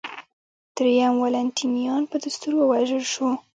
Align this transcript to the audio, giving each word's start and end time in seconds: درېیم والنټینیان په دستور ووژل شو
درېیم 0.75 1.13
والنټینیان 1.21 2.03
په 2.11 2.15
دستور 2.23 2.53
ووژل 2.57 3.03
شو 3.13 3.27